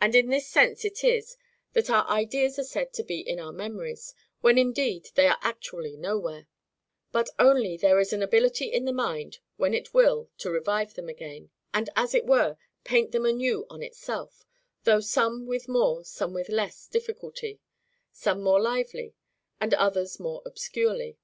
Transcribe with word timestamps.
And 0.00 0.14
in 0.14 0.28
this 0.28 0.46
sense 0.46 0.84
it 0.84 1.02
is 1.02 1.36
that 1.72 1.90
our 1.90 2.06
ideas 2.06 2.56
are 2.60 2.62
said 2.62 2.92
to 2.92 3.02
be 3.02 3.18
in 3.18 3.40
our 3.40 3.50
memories, 3.50 4.14
when 4.42 4.56
indeed 4.56 5.08
they 5.16 5.26
are 5.26 5.38
actually 5.40 5.96
nowhere;—but 5.96 7.30
only 7.36 7.76
there 7.76 7.98
is 7.98 8.12
an 8.12 8.22
ability 8.22 8.66
in 8.66 8.84
the 8.84 8.92
mind 8.92 9.38
when 9.56 9.74
it 9.74 9.92
will 9.92 10.30
to 10.38 10.52
revive 10.52 10.94
them 10.94 11.08
again, 11.08 11.50
and 11.74 11.90
as 11.96 12.14
it 12.14 12.26
were 12.26 12.58
paint 12.84 13.10
them 13.10 13.26
anew 13.26 13.66
on 13.68 13.82
itself, 13.82 14.44
though 14.84 15.00
some 15.00 15.46
with 15.48 15.66
more, 15.66 16.04
some 16.04 16.32
with 16.32 16.48
less 16.48 16.86
difficulty; 16.86 17.58
some 18.12 18.42
more 18.44 18.60
lively, 18.60 19.14
and 19.60 19.74
others 19.74 20.20
more 20.20 20.42
obscurely. 20.46 21.18